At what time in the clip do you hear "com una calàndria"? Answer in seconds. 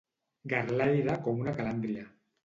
1.27-2.07